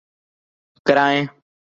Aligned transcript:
Dominica 0.85 1.05